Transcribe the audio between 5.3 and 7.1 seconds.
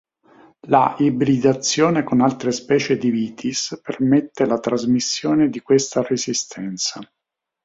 di questa resistenza.